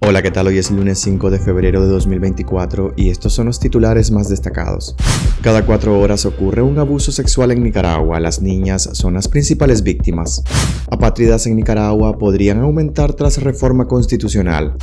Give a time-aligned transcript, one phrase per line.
[0.00, 0.46] Hola, ¿qué tal?
[0.46, 4.94] Hoy es lunes 5 de febrero de 2024 y estos son los titulares más destacados.
[5.42, 8.20] Cada cuatro horas ocurre un abuso sexual en Nicaragua.
[8.20, 10.44] Las niñas son las principales víctimas.
[10.88, 14.76] Apátridas en Nicaragua podrían aumentar tras reforma constitucional.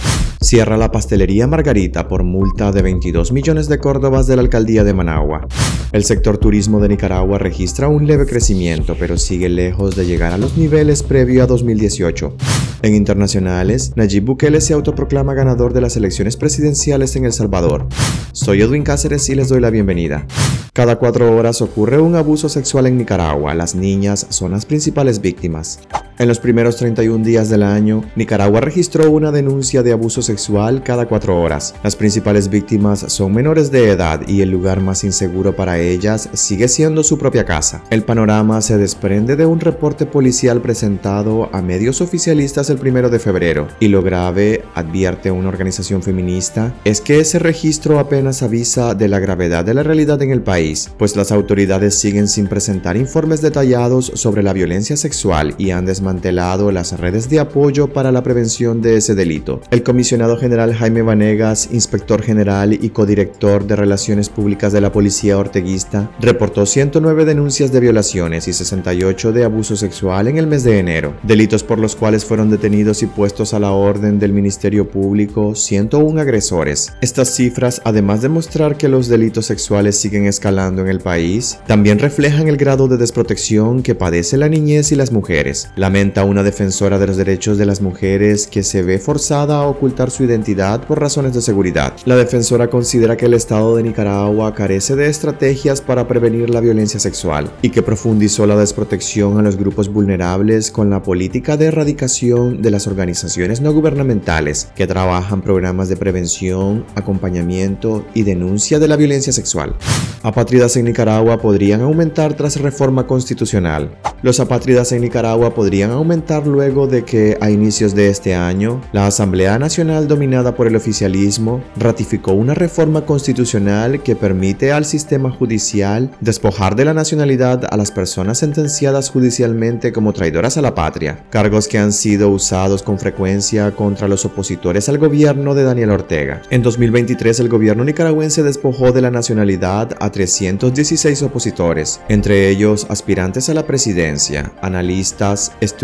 [0.46, 4.94] Cierra la pastelería Margarita por multa de 22 millones de córdobas de la alcaldía de
[4.94, 5.48] Managua.
[5.92, 10.38] El sector turismo de Nicaragua registra un leve crecimiento, pero sigue lejos de llegar a
[10.38, 12.36] los niveles previo a 2018.
[12.84, 17.88] En internacionales, Nayib Bukele se autoproclama ganador de las elecciones presidenciales en El Salvador.
[18.32, 20.28] Soy Edwin Cáceres y les doy la bienvenida.
[20.74, 23.56] Cada cuatro horas ocurre un abuso sexual en Nicaragua.
[23.56, 25.80] Las niñas son las principales víctimas.
[26.18, 31.08] En los primeros 31 días del año, Nicaragua registró una denuncia de abuso sexual cada
[31.08, 31.76] cuatro horas.
[31.84, 36.70] Las principales víctimas son menores de edad y el lugar más inseguro para ellas sigue
[36.70, 37.84] siendo su propia casa.
[37.90, 43.20] El panorama se desprende de un reporte policial presentado a medios oficialistas el primero de
[43.20, 43.68] febrero.
[43.82, 49.20] Y lo grave, advierte una organización feminista, es que ese registro apenas avisa de la
[49.20, 54.14] gravedad de la realidad en el país, pues las autoridades siguen sin presentar informes detallados
[54.16, 58.80] sobre la violencia sexual y han desmantelado desmantelado las redes de apoyo para la prevención
[58.80, 59.62] de ese delito.
[59.72, 65.40] El comisionado general Jaime Vanegas, inspector general y codirector de Relaciones Públicas de la Policía
[65.40, 70.78] Orteguista, reportó 109 denuncias de violaciones y 68 de abuso sexual en el mes de
[70.78, 75.56] enero, delitos por los cuales fueron detenidos y puestos a la orden del Ministerio Público
[75.56, 76.94] 101 agresores.
[77.02, 81.98] Estas cifras, además de mostrar que los delitos sexuales siguen escalando en el país, también
[81.98, 87.08] reflejan el grado de desprotección que padece la niñez y las mujeres, una defensora de
[87.08, 91.34] los derechos de las mujeres que se ve forzada a ocultar su identidad por razones
[91.34, 91.94] de seguridad.
[92.04, 97.00] La defensora considera que el Estado de Nicaragua carece de estrategias para prevenir la violencia
[97.00, 102.62] sexual y que profundizó la desprotección a los grupos vulnerables con la política de erradicación
[102.62, 108.98] de las organizaciones no gubernamentales que trabajan programas de prevención, acompañamiento y denuncia de la
[108.98, 109.78] violencia sexual.
[110.24, 113.96] Apátridas en Nicaragua podrían aumentar tras reforma constitucional.
[114.24, 119.08] Los apátridas en Nicaragua podrían aumentar luego de que a inicios de este año la
[119.08, 126.12] Asamblea Nacional dominada por el oficialismo ratificó una reforma constitucional que permite al sistema judicial
[126.22, 131.68] despojar de la nacionalidad a las personas sentenciadas judicialmente como traidoras a la patria, cargos
[131.68, 136.42] que han sido usados con frecuencia contra los opositores al gobierno de Daniel Ortega.
[136.50, 143.50] En 2023 el gobierno nicaragüense despojó de la nacionalidad a 316 opositores, entre ellos aspirantes
[143.50, 145.75] a la presidencia, analistas, estudiantes,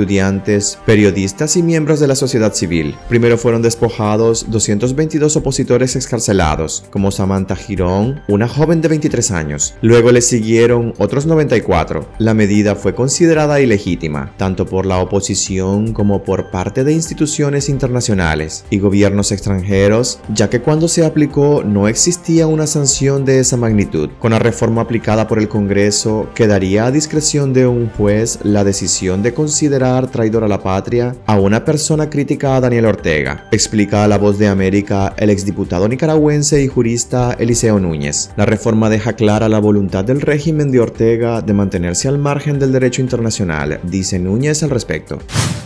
[0.86, 2.96] periodistas y miembros de la sociedad civil.
[3.10, 9.76] Primero fueron despojados 222 opositores excarcelados, como Samantha Girón, una joven de 23 años.
[9.82, 12.08] Luego le siguieron otros 94.
[12.18, 18.66] La medida fue considerada ilegítima, tanto por la oposición como por parte de instituciones internacionales
[18.70, 24.10] y gobiernos extranjeros, ya que cuando se aplicó no existía una sanción de esa magnitud.
[24.20, 29.22] Con la reforma aplicada por el Congreso, quedaría a discreción de un juez la decisión
[29.24, 34.08] de considerar traidor a la patria a una persona crítica a Daniel Ortega, explica a
[34.08, 38.30] La Voz de América el exdiputado nicaragüense y jurista Eliseo Núñez.
[38.38, 42.72] La reforma deja clara la voluntad del régimen de Ortega de mantenerse al margen del
[42.72, 45.18] derecho internacional, dice Núñez al respecto.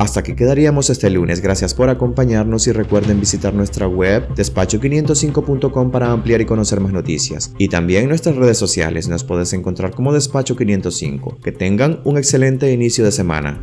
[0.00, 1.42] Hasta aquí quedaríamos este lunes.
[1.42, 7.52] Gracias por acompañarnos y recuerden visitar nuestra web despacho505.com para ampliar y conocer más noticias.
[7.58, 11.38] Y también nuestras redes sociales nos puedes encontrar como Despacho 505.
[11.44, 13.60] Que tengan un excelente inicio de semana.